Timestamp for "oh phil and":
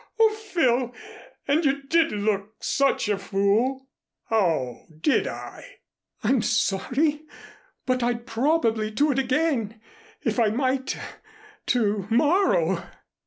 0.19-1.63